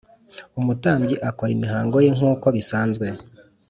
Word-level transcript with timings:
Umutambyi 0.59 1.15
akora 1.29 1.51
imihango 1.57 1.97
ye 2.05 2.09
nk’uko 2.17 2.45
bisanzwe 2.55 3.07